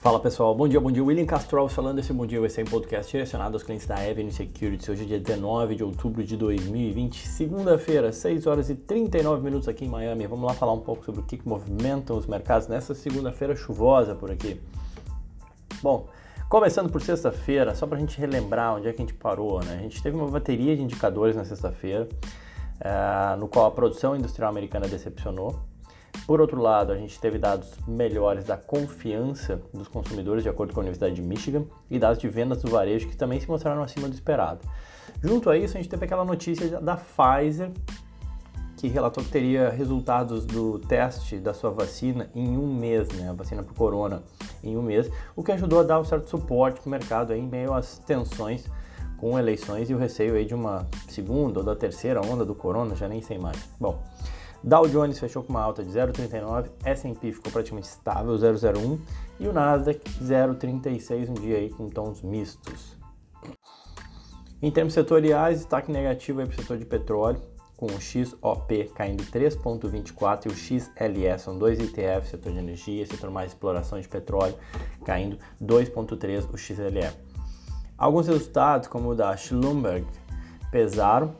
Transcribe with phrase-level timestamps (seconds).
[0.00, 1.02] Fala pessoal, bom dia, bom dia.
[1.02, 1.98] William Castro falando.
[1.98, 4.88] Esse bom dia ser um podcast direcionado aos clientes da Avenue Securities.
[4.88, 9.86] Hoje é dia 19 de outubro de 2020, segunda-feira, 6 horas e 39 minutos aqui
[9.86, 10.24] em Miami.
[10.28, 14.14] Vamos lá falar um pouco sobre o que, que movimentam os mercados nessa segunda-feira chuvosa
[14.14, 14.60] por aqui.
[15.82, 16.06] Bom,
[16.48, 19.78] começando por sexta-feira, só para a gente relembrar onde é que a gente parou, né?
[19.80, 22.08] A gente teve uma bateria de indicadores na sexta-feira,
[22.76, 25.58] uh, no qual a produção industrial americana decepcionou
[26.28, 30.80] por outro lado, a gente teve dados melhores da confiança dos consumidores, de acordo com
[30.80, 34.06] a Universidade de Michigan, e dados de vendas do varejo que também se mostraram acima
[34.06, 34.60] do esperado.
[35.22, 37.70] Junto a isso, a gente teve aquela notícia da Pfizer,
[38.76, 43.32] que relatou que teria resultados do teste da sua vacina em um mês, né, a
[43.32, 44.22] vacina para corona
[44.62, 47.40] em um mês, o que ajudou a dar um certo suporte para o mercado aí,
[47.40, 48.70] em meio às tensões
[49.16, 52.94] com eleições e o receio aí de uma segunda ou da terceira onda do corona,
[52.94, 53.58] já nem sei mais.
[53.80, 54.04] Bom,
[54.62, 58.98] Dow Jones fechou com uma alta de 0,39, S&P ficou praticamente estável, 0,01
[59.38, 62.96] e o Nasdaq 0,36, um dia aí com tons mistos.
[64.60, 67.40] Em termos setoriais, destaque negativo para o setor de petróleo,
[67.76, 73.30] com o XOP caindo 3,24 e o XLE, são dois ETFs, setor de energia, setor
[73.30, 74.56] mais exploração de petróleo,
[75.04, 77.08] caindo 2,3 o XLE.
[77.96, 80.04] Alguns resultados, como o da Schlumberg,
[80.72, 81.36] pesaram,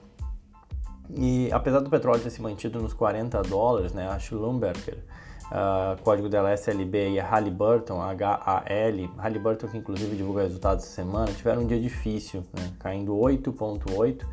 [1.10, 4.98] e apesar do petróleo ter se mantido nos 40 dólares, né, a Schlumberger,
[5.46, 10.94] uh, código dela é SLB e a Halliburton, HAL, Halliburton que inclusive divulga resultados essa
[10.94, 14.26] semana, tiveram um dia difícil, né, caindo 8,8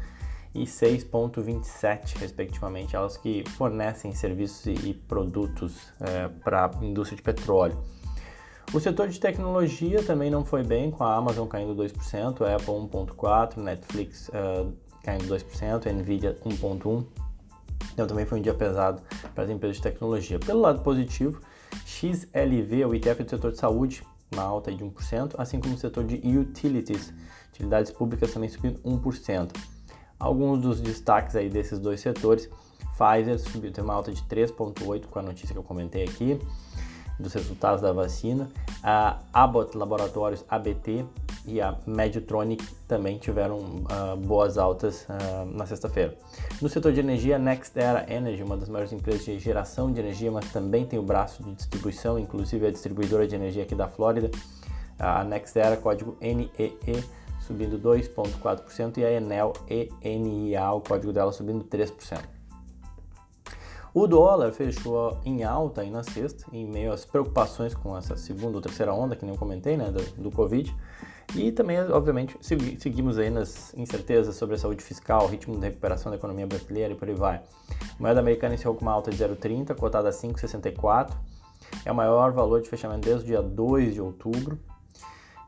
[0.54, 7.78] e 6,27 respectivamente, elas que fornecem serviços e, produtos é, para a indústria de petróleo.
[8.74, 12.74] O setor de tecnologia também não foi bem, com a Amazon caindo 2%, a Apple
[12.74, 14.74] 1,4%, Netflix uh,
[15.06, 17.06] caindo 2%, a Nvidia 1,1%.
[17.94, 19.02] Então também foi um dia pesado
[19.34, 20.40] para as empresas de tecnologia.
[20.40, 21.40] Pelo lado positivo,
[21.86, 26.04] XLV, o ETF do setor de saúde, uma alta de 1%, assim como o setor
[26.04, 27.14] de utilities,
[27.50, 29.56] utilidades públicas também subindo 1%.
[30.20, 32.50] Alguns dos destaques aí desses dois setores,
[32.98, 36.40] Pfizer subiu, tem uma alta de 3,8% com a notícia que eu comentei aqui,
[37.20, 38.50] dos resultados da vacina.
[38.82, 41.06] A Abbott Laboratórios, ABT,
[41.48, 46.18] e a Medtronic também tiveram uh, boas altas uh, na sexta-feira.
[46.62, 50.52] No setor de energia, NextEra Energy, uma das maiores empresas de geração de energia, mas
[50.52, 54.32] também tem o braço de distribuição, inclusive a distribuidora de energia aqui da Flórida,
[54.98, 57.04] a NextEra, código NEE,
[57.42, 59.54] subindo 2,4%, e a Enel
[60.02, 62.36] ENIA, o código dela subindo 3%.
[63.96, 68.58] O dólar fechou em alta aí na sexta, em meio às preocupações com essa segunda
[68.58, 70.76] ou terceira onda, que nem eu comentei, né, do, do Covid.
[71.34, 76.18] E também, obviamente, seguimos aí nas incertezas sobre a saúde fiscal, ritmo de recuperação da
[76.18, 77.36] economia brasileira e por aí vai.
[77.38, 77.44] A
[78.02, 81.12] moeda americana encerrou com uma alta de 0,30, cotada a 5,64.
[81.84, 84.60] É o maior valor de fechamento desde o dia 2 de outubro.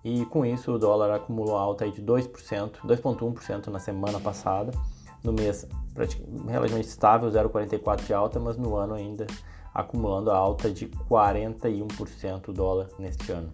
[0.03, 4.71] E com isso o dólar acumulou alta aí de 2%, 2,1% na semana passada.
[5.23, 5.67] No mês
[6.47, 9.27] relativamente estável, 0,44 de alta, mas no ano ainda
[9.73, 13.49] acumulando a alta de 41% o dólar neste ano.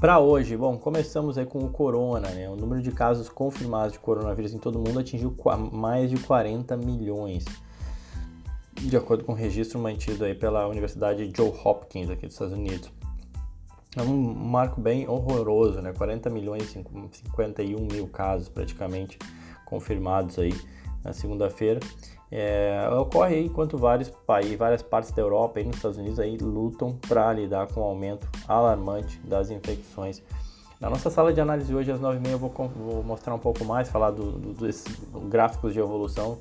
[0.00, 2.48] Para hoje, bom, começamos aí com o corona, né?
[2.48, 5.36] O número de casos confirmados de coronavírus em todo o mundo atingiu
[5.70, 7.44] mais de 40 milhões,
[8.76, 12.90] de acordo com o registro mantido aí pela Universidade Johns Hopkins aqui dos Estados Unidos.
[13.94, 15.92] É um marco bem horroroso, né?
[15.92, 16.82] 40 milhões e
[17.18, 19.18] 51 mil casos praticamente
[19.66, 20.58] confirmados aí
[21.04, 21.78] na segunda-feira
[22.32, 26.36] é, ocorre aí enquanto vários países, várias partes da Europa e nos Estados Unidos aí
[26.36, 30.22] lutam para lidar com o aumento alarmante das infecções.
[30.80, 33.88] Na nossa sala de análise hoje às 9h30 eu vou, vou mostrar um pouco mais,
[33.90, 34.84] falar do, do, dos
[35.28, 36.38] gráficos de evolução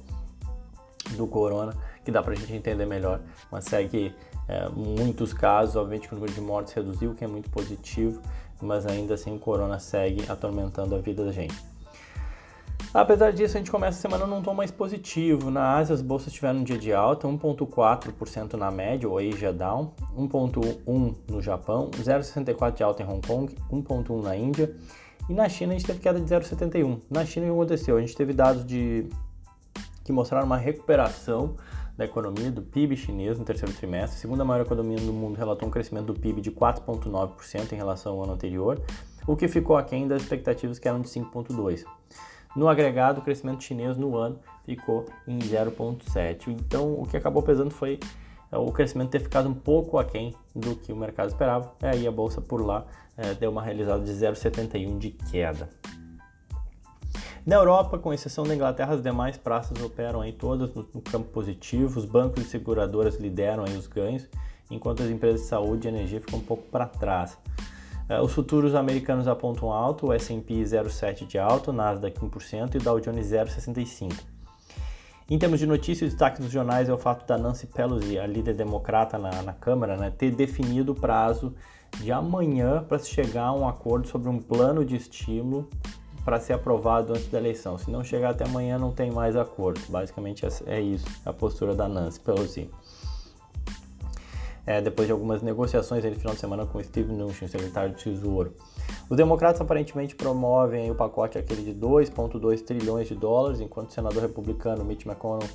[1.17, 1.75] do corona,
[2.05, 3.19] que dá para a gente entender melhor,
[3.51, 4.15] mas segue
[4.47, 8.21] é, muitos casos, obviamente que o número de mortes reduziu, que é muito positivo,
[8.61, 11.68] mas ainda assim o corona segue atormentando a vida da gente.
[12.91, 15.51] Apesar disso, a gente começa a semana num tom mais positivo.
[15.51, 19.93] Na Ásia, as bolsas tiveram um dia de alta, 1,4% na média, o Asia Down,
[20.17, 24.75] 1,1% no Japão, 0,64% de alta em Hong Kong, 1,1% na Índia.
[25.29, 27.01] E na China, a gente teve queda de 0,71%.
[27.11, 27.95] Na China, o que aconteceu?
[27.95, 29.07] A gente teve dados de
[30.03, 31.55] que mostraram uma recuperação
[31.95, 34.17] da economia do PIB chinês no terceiro trimestre.
[34.17, 38.13] A segunda maior economia do mundo relatou um crescimento do PIB de 4,9% em relação
[38.13, 38.81] ao ano anterior,
[39.27, 41.85] o que ficou aquém das expectativas que eram de 5,2%.
[42.55, 46.47] No agregado, o crescimento chinês no ano ficou em 0,7.
[46.47, 47.99] Então, o que acabou pesando foi
[48.51, 51.73] é, o crescimento ter ficado um pouco aquém do que o mercado esperava.
[51.81, 52.85] E aí a bolsa por lá
[53.15, 55.69] é, deu uma realizada de 0,71 de queda.
[57.45, 61.29] Na Europa, com exceção da Inglaterra, as demais praças operam aí todas no, no campo
[61.29, 61.97] positivo.
[61.97, 64.27] Os bancos e seguradoras lideram aí os ganhos
[64.69, 67.37] enquanto as empresas de saúde e energia ficam um pouco para trás.
[68.09, 72.81] Uh, os futuros americanos apontam alto, o S&P 0,7 de alto, Nasdaq 1% e o
[72.81, 74.13] Dow Jones 0,65.
[75.29, 78.25] Em termos de notícias, o destaque dos jornais é o fato da Nancy Pelosi, a
[78.25, 81.53] líder democrata na, na Câmara, né, ter definido o prazo
[81.97, 85.69] de amanhã para se chegar a um acordo sobre um plano de estímulo
[86.25, 87.77] para ser aprovado antes da eleição.
[87.77, 89.79] Se não chegar até amanhã, não tem mais acordo.
[89.87, 92.69] Basicamente é isso, a postura da Nancy Pelosi.
[94.69, 98.53] É, depois de algumas negociações no final de semana com Steve Mnuchin, secretário de Tesouro.
[99.09, 104.21] Os democratas aparentemente promovem o pacote aquele de 2,2 trilhões de dólares, enquanto o senador
[104.21, 105.49] republicano Mitch McConnell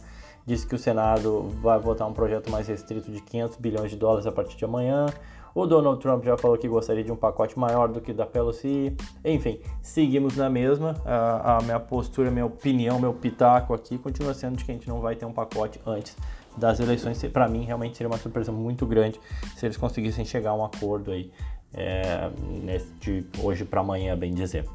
[0.44, 4.26] disse que o Senado vai votar um projeto mais restrito de 500 bilhões de dólares
[4.26, 5.06] a partir de amanhã.
[5.54, 8.96] O Donald Trump já falou que gostaria de um pacote maior do que da Pelosi.
[9.24, 10.96] Enfim, seguimos na mesma.
[11.04, 14.88] A, a minha postura, minha opinião, meu pitaco aqui continua sendo de que a gente
[14.88, 16.16] não vai ter um pacote antes
[16.56, 17.22] das eleições.
[17.26, 19.20] Para mim, realmente seria uma surpresa muito grande
[19.56, 21.30] se eles conseguissem chegar a um acordo aí
[21.72, 22.30] é,
[23.00, 24.68] de hoje para amanhã, bem dizer.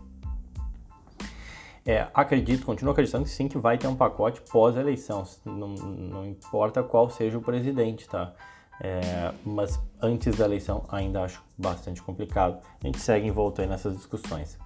[1.86, 6.84] É, acredito, continuo acreditando que sim, que vai ter um pacote pós-eleição, não, não, importa
[6.84, 8.34] qual seja o presidente, tá?
[8.82, 12.60] É, mas antes da eleição ainda acho bastante complicado.
[12.82, 14.58] A gente segue envolto aí nessas discussões.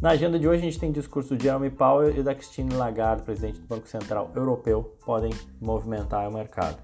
[0.00, 3.22] Na agenda de hoje a gente tem discurso de Jeremy Powell e da Christine Lagarde,
[3.22, 6.78] presidente do Banco Central Europeu, podem movimentar o mercado.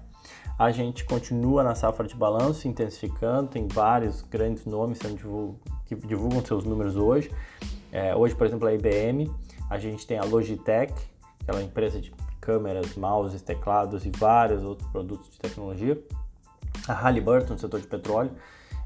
[0.57, 4.99] A gente continua na safra de balanço, intensificando, tem vários grandes nomes
[5.85, 7.31] que divulgam seus números hoje.
[7.91, 9.31] É, hoje, por exemplo, a IBM,
[9.69, 10.93] a gente tem a Logitech,
[11.41, 16.01] aquela empresa de câmeras, mouses, teclados e vários outros produtos de tecnologia.
[16.87, 18.31] A Halliburton, setor de petróleo,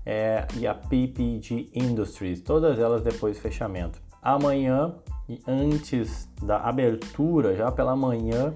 [0.06, 4.00] é, e a PPG Industries, todas elas depois do fechamento.
[4.22, 4.94] Amanhã,
[5.48, 8.54] antes da abertura, já pela manhã,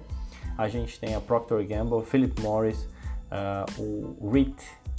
[0.57, 2.87] a gente tem a Procter Gamble, Philip Morris,
[3.31, 4.55] uh, o REIT,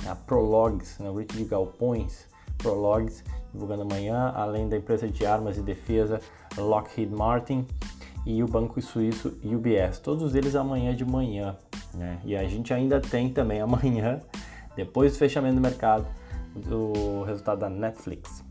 [0.08, 2.26] a Prologs, né, o REIT de galpões,
[2.58, 6.20] Prologs, divulgando amanhã, além da empresa de armas e defesa
[6.56, 7.66] Lockheed Martin
[8.24, 9.98] e o banco suíço UBS.
[9.98, 11.56] Todos eles amanhã de manhã.
[11.94, 12.18] Né?
[12.24, 14.20] E a gente ainda tem também amanhã,
[14.76, 16.06] depois do fechamento do mercado,
[16.70, 18.44] o resultado da Netflix.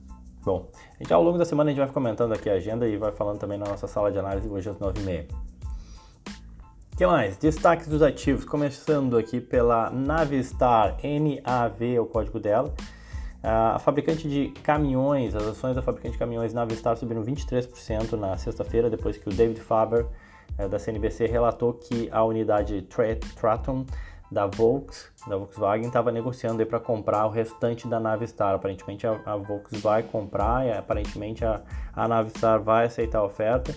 [0.44, 0.70] Bom,
[1.00, 3.40] então ao longo da semana a gente vai comentando aqui a agenda e vai falando
[3.40, 5.28] também na nossa sala de análise hoje às 9h30
[7.00, 7.38] que mais?
[7.38, 12.74] Destaques dos ativos, começando aqui pela Navistar, NAV é o código dela.
[13.42, 18.90] A fabricante de caminhões, as ações da fabricante de caminhões Navistar subiram 23% na sexta-feira,
[18.90, 20.08] depois que o David Faber,
[20.68, 22.82] da CNBC, relatou que a unidade
[23.36, 23.86] Traton
[24.32, 28.54] da, Volks, da Volkswagen estava negociando para comprar o restante da Navistar.
[28.54, 31.62] Aparentemente a, a Volkswagen vai comprar e aparentemente a,
[31.94, 33.76] a Navistar vai aceitar a oferta.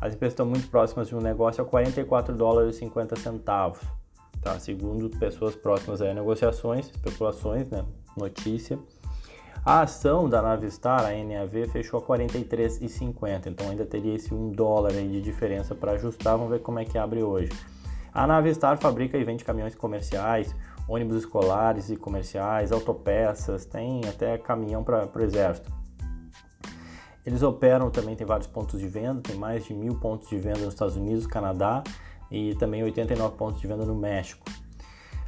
[0.00, 3.80] As empresas estão muito próximas de um negócio a 44 dólares e 50 centavos,
[4.40, 4.58] tá?
[4.60, 7.84] Segundo pessoas próximas a negociações, especulações, né?
[8.16, 8.78] Notícia.
[9.64, 14.92] A ação da Navistar, a NAV, fechou a 43,50, então ainda teria esse 1 dólar
[14.92, 16.36] aí de diferença para ajustar.
[16.36, 17.50] Vamos ver como é que abre hoje.
[18.12, 20.54] A Navistar fabrica e vende caminhões comerciais,
[20.88, 25.70] ônibus escolares e comerciais, autopeças, tem até caminhão para o exército.
[27.26, 30.60] Eles operam também, tem vários pontos de venda, tem mais de mil pontos de venda
[30.60, 31.82] nos Estados Unidos, Canadá
[32.30, 34.46] e também 89 pontos de venda no México.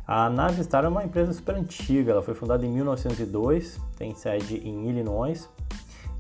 [0.07, 4.89] A Navistar é uma empresa super antiga, ela foi fundada em 1902, tem sede em
[4.89, 5.49] Illinois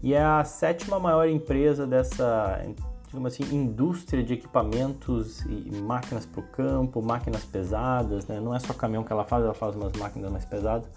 [0.02, 2.62] e é a sétima maior empresa dessa
[3.10, 8.38] digamos assim, indústria de equipamentos e máquinas para o campo, máquinas pesadas, né?
[8.38, 10.88] não é só caminhão que ela faz, ela faz umas máquinas mais pesadas.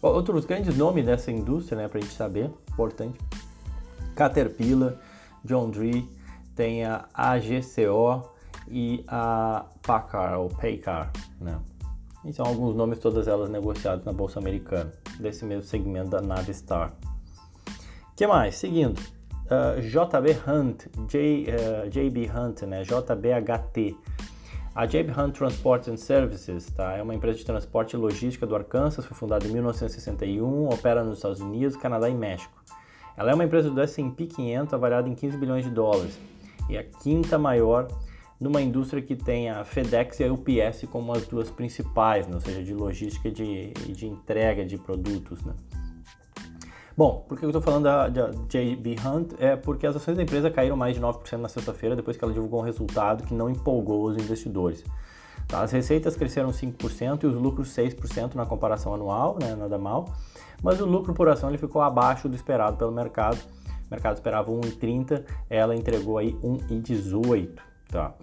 [0.00, 3.18] Outros grandes nomes dessa indústria, né, para a gente saber, importante,
[4.14, 4.94] Caterpillar,
[5.44, 6.08] John Deere,
[6.54, 8.30] tem a AGCO
[8.68, 11.10] e a Packard, ou Paycar,
[11.40, 11.58] né?
[12.26, 16.92] E são alguns nomes, todas elas negociadas na Bolsa Americana, desse mesmo segmento da Navistar.
[18.16, 18.56] que mais?
[18.56, 22.82] Seguindo, uh, JB Hunt, J, uh, JB Hunt, né?
[22.82, 23.96] JBHT.
[24.74, 26.96] A JB Hunt Transport and Services tá?
[26.96, 31.18] é uma empresa de transporte e logística do Arkansas, foi fundada em 1961, opera nos
[31.18, 32.60] Estados Unidos, Canadá e México.
[33.16, 36.18] Ela é uma empresa do S&P 500 avaliada em 15 bilhões de dólares
[36.68, 37.88] e a quinta maior
[38.40, 42.34] numa indústria que tem a FedEx e a UPS como as duas principais, né?
[42.34, 45.42] ou seja, de logística e de, de entrega de produtos.
[45.44, 45.54] Né?
[46.96, 49.32] Bom, por que eu estou falando da, JB Hunt?
[49.38, 52.32] É porque as ações da empresa caíram mais de 9% na sexta-feira depois que ela
[52.32, 54.84] divulgou um resultado que não empolgou os investidores.
[55.48, 55.62] Tá?
[55.62, 59.54] As receitas cresceram 5% e os lucros 6% na comparação anual, né?
[59.54, 60.06] nada mal
[60.62, 63.38] mas o lucro por ação ele ficou abaixo do esperado pelo mercado.
[63.86, 68.14] O mercado esperava 1,30, ela entregou aí 1,18, tá?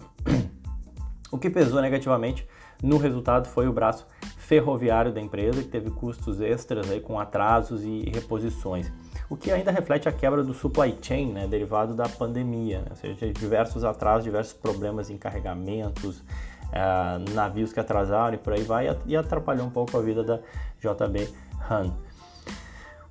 [1.32, 2.48] O que pesou negativamente
[2.84, 4.05] no resultado foi o braço
[4.38, 8.91] ferroviário da empresa, que teve custos extras aí com atrasos e reposições.
[9.27, 12.88] O que ainda reflete a quebra do supply chain, né, derivado da pandemia, né?
[12.91, 18.62] ou seja, diversos atrasos, diversos problemas em carregamentos, uh, navios que atrasaram e por aí
[18.62, 20.39] vai, e atrapalhou um pouco a vida da
[20.79, 21.34] JB
[21.72, 21.93] Han.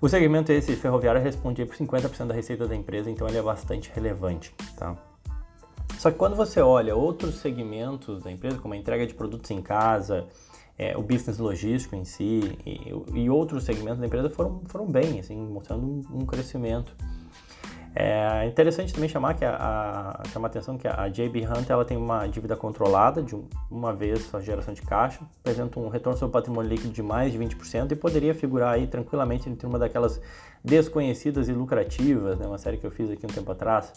[0.00, 3.90] O segmento esse ferroviário respondia por 50% da receita da empresa, então ele é bastante
[3.94, 4.54] relevante.
[4.76, 4.96] Tá?
[6.02, 9.62] Só que quando você olha outros segmentos da empresa, como a entrega de produtos em
[9.62, 10.26] casa,
[10.76, 15.20] é, o business logístico em si e, e, outros segmentos da empresa foram, foram bem,
[15.20, 16.92] assim, mostrando um, um crescimento.
[17.94, 19.54] É interessante também chamar que a,
[20.24, 23.92] a, chamar atenção que a, JB Hunt ela tem uma dívida controlada de um, uma
[23.92, 27.92] vez a geração de caixa, apresenta um retorno sobre patrimônio líquido de mais de 20%
[27.92, 30.20] e poderia figurar aí tranquilamente entre uma daquelas
[30.64, 33.92] desconhecidas e lucrativas, né, uma série que eu fiz aqui um tempo atrás.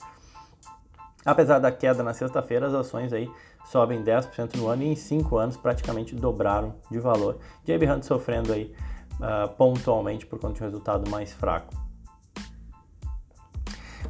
[1.25, 3.27] Apesar da queda na sexta-feira, as ações aí
[3.65, 7.39] sobem 10% no ano e em 5 anos praticamente dobraram de valor.
[7.65, 8.71] JB Hunt sofrendo aí
[9.15, 11.84] uh, pontualmente por conta de um resultado mais fraco.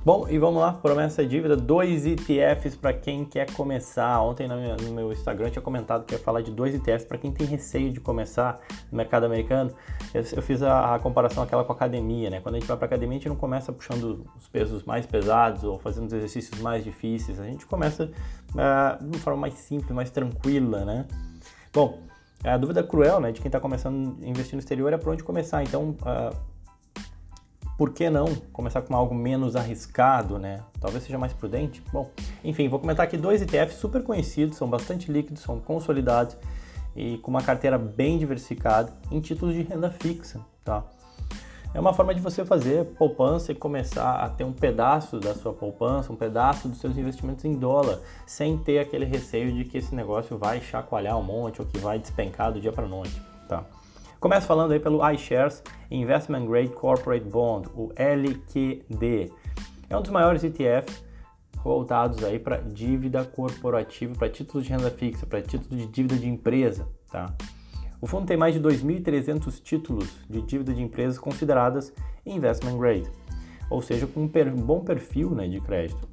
[0.06, 4.22] Bom, e vamos lá, promessa e dívida, dois ETFs para quem quer começar.
[4.22, 7.48] Ontem no meu Instagram tinha comentado que ia falar de dois ETFs para quem tem
[7.48, 8.60] receio de começar
[8.92, 9.72] no mercado americano.
[10.14, 12.40] Eu, eu fiz a, a, comparação aquela com a academia, né?
[12.40, 15.64] Quando a gente vai para academia, a gente não começa puxando os pesos mais pesados
[15.64, 17.40] ou fazendo os exercícios mais difíceis.
[17.40, 21.08] A gente começa uh, de uma forma mais simples, mais tranquila, né?
[21.74, 21.98] Bom,
[22.44, 25.24] a dúvida cruel, né, de quem está começando a investir no exterior é por onde
[25.24, 25.64] começar.
[25.64, 26.55] Então, uh,
[27.78, 30.62] por que não começar com algo menos arriscado, né?
[30.80, 31.84] Talvez seja mais prudente.
[31.92, 32.10] Bom,
[32.44, 36.38] enfim, vou comentar aqui dois ETFs super conhecidos, são bastante líquidos, são consolidados
[36.96, 40.84] e com uma carteira bem diversificada em títulos de renda fixa, tá?
[41.74, 45.52] É uma forma de você fazer poupança e começar a ter um pedaço da sua
[45.52, 49.94] poupança, um pedaço dos seus investimentos em dólar, sem ter aquele receio de que esse
[49.94, 53.66] negócio vai chacoalhar um monte ou que vai despencar do dia para noite, tá?
[54.26, 59.32] Começo falando aí pelo iShares Investment Grade Corporate Bond, o LQD.
[59.88, 61.04] É um dos maiores ETFs
[61.64, 66.28] voltados aí para dívida corporativa, para títulos de renda fixa, para títulos de dívida de
[66.28, 67.36] empresa, tá?
[68.02, 71.94] O fundo tem mais de 2.300 títulos de dívida de empresas consideradas
[72.26, 73.08] investment grade,
[73.70, 76.10] ou seja, com um bom perfil né, de crédito.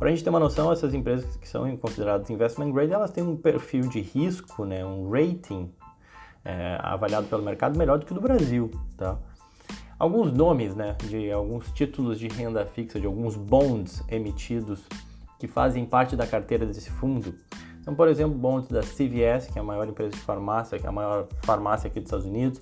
[0.00, 3.22] Para a gente ter uma noção, essas empresas que são consideradas investment grade, elas têm
[3.22, 5.72] um perfil de risco, né, um rating
[6.44, 9.18] é, avaliado pelo mercado melhor do que o do Brasil, tá?
[9.98, 14.80] Alguns nomes, né, de alguns títulos de renda fixa, de alguns bonds emitidos
[15.40, 17.34] que fazem parte da carteira desse fundo,
[17.82, 20.88] são, por exemplo, bonds da CVS, que é a maior empresa de farmácia, que é
[20.88, 22.60] a maior farmácia aqui dos Estados Unidos,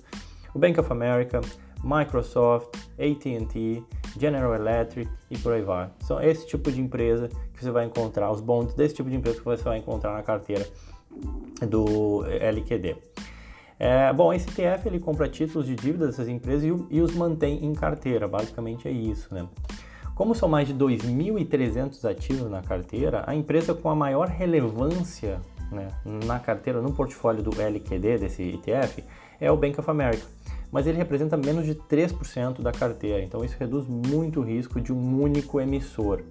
[0.53, 1.41] o Bank of America,
[1.83, 3.83] Microsoft, AT&T,
[4.19, 5.89] General Electric e por aí vai.
[5.99, 9.37] São esse tipo de empresa que você vai encontrar, os bonds desse tipo de empresa
[9.37, 10.65] que você vai encontrar na carteira
[11.67, 12.95] do LQD.
[13.79, 17.63] É, bom, esse ETF ele compra títulos de dívida dessas empresas e, e, os mantém
[17.63, 19.47] em carteira, basicamente é isso, né?
[20.15, 25.39] Como são mais de 2.300 ativos na carteira, a empresa com a maior relevância
[25.71, 25.89] né,
[26.25, 29.03] na carteira, no portfólio do LQD, desse ETF,
[29.39, 30.25] é o Bank of America.
[30.71, 34.91] Mas ele representa menos de 3% da carteira, então isso reduz muito o risco de
[34.91, 36.23] um único emissor.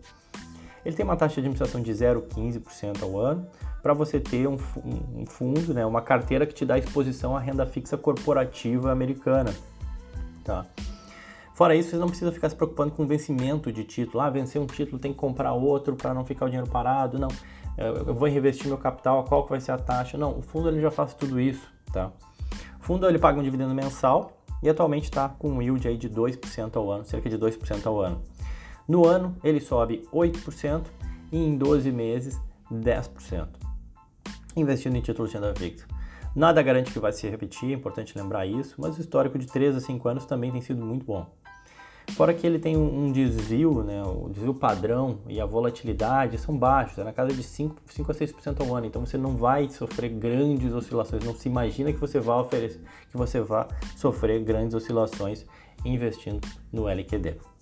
[0.87, 3.45] Ele tem uma taxa de administração de 0,15% ao ano,
[3.83, 4.57] para você ter um,
[5.17, 9.53] um, fundo, né, uma carteira que te dá exposição à renda fixa corporativa americana.
[10.45, 10.65] Tá?
[11.55, 14.21] Fora isso, você não precisa ficar se preocupando com vencimento de título.
[14.23, 17.19] Ah, vencer um título, tem que comprar outro para não ficar o dinheiro parado.
[17.19, 17.29] Não,
[17.77, 20.17] eu vou reinvestir meu capital, qual que vai ser a taxa?
[20.17, 21.69] Não, o fundo ele já faz tudo isso.
[21.93, 22.13] Tá?
[22.79, 26.09] O fundo ele paga um dividendo mensal e atualmente está com um yield aí de
[26.09, 28.23] 2% ao ano, cerca de 2% ao ano.
[28.89, 30.87] No ano, ele sobe 8%
[31.33, 32.41] e em 12 meses,
[32.73, 33.67] 10%
[34.57, 35.87] investindo em títulos de renda fixa.
[36.35, 39.77] Nada garante que vai se repetir, é importante lembrar isso, mas o histórico de 3
[39.77, 41.27] a 5 anos também tem sido muito bom.
[42.11, 46.99] Fora que ele tem um desvio, né, o desvio padrão e a volatilidade são baixos,
[46.99, 50.11] é na casa de 5, 5 a 6% ao ano, então você não vai sofrer
[50.11, 53.67] grandes oscilações, não se imagina que você vai oferecer, que você vá
[53.97, 55.45] sofrer grandes oscilações
[55.85, 57.56] investindo no LQD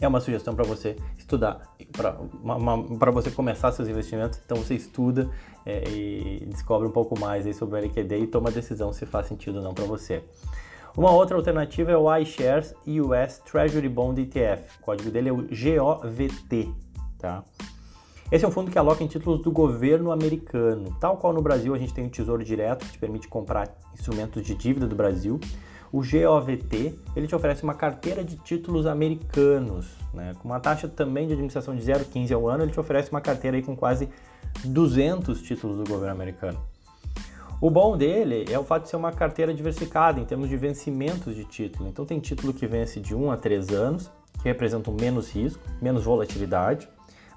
[0.00, 4.38] é uma sugestão para você estudar, para você começar seus investimentos.
[4.44, 5.30] Então você estuda
[5.64, 9.06] é, e descobre um pouco mais aí sobre o LQD e toma a decisão se
[9.06, 10.22] faz sentido ou não para você.
[10.96, 14.78] Uma outra alternativa é o iShares US Treasury Bond ETF.
[14.78, 16.72] O código dele é o GOVT.
[17.18, 17.44] Tá?
[18.30, 20.96] Esse é um fundo que aloca em títulos do governo americano.
[21.00, 24.42] Tal qual no Brasil a gente tem o Tesouro Direto, que te permite comprar instrumentos
[24.42, 25.38] de dívida do Brasil
[25.92, 30.34] o GOVT ele te oferece uma carteira de títulos americanos, né?
[30.38, 33.56] com uma taxa também de administração de 0,15 ao ano, ele te oferece uma carteira
[33.56, 34.08] aí com quase
[34.64, 36.58] 200 títulos do governo americano.
[37.60, 41.34] O bom dele é o fato de ser uma carteira diversificada em termos de vencimentos
[41.34, 41.88] de título.
[41.88, 44.10] Então tem título que vence de 1 a 3 anos,
[44.42, 46.86] que representam menos risco, menos volatilidade,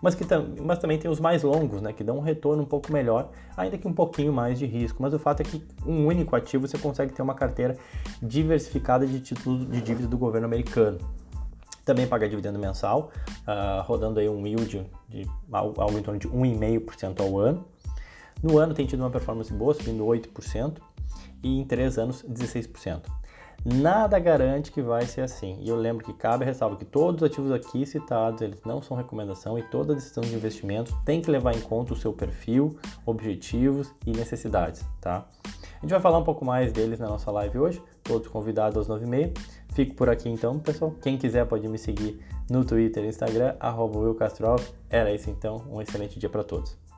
[0.02, 2.66] mas, que tam mas também tem os mais longos, né, que dão um retorno um
[2.66, 5.02] pouco melhor, ainda que um pouquinho mais de risco.
[5.02, 7.78] Mas o fato é que um único ativo você consegue ter uma carteira
[8.22, 10.98] diversificada de títulos de dívida do governo americano.
[11.84, 13.12] Também paga dividendo mensal,
[13.48, 17.66] uh, rodando aí um yield de algo em torno de 1,5% ao ano.
[18.44, 20.78] No ano tem tido uma performance boa, subindo 8%,
[21.44, 23.02] e em 3 anos 16%.
[23.66, 25.58] Nada garante que vai ser assim.
[25.62, 28.96] E eu lembro que cabe ressalva que todos os ativos aqui citados, eles não são
[28.96, 33.94] recomendação e toda decisão de investimento tem que levar em conta o seu perfil, objetivos
[34.06, 35.26] e necessidades, tá?
[35.44, 38.88] A gente vai falar um pouco mais deles na nossa live hoje, todos convidados às
[38.88, 39.38] 9h30.
[39.74, 40.94] Fico por aqui então, pessoal.
[41.02, 44.00] Quem quiser pode me seguir no Twitter e Instagram, arroba
[44.90, 46.89] Era isso então, um excelente dia para todos.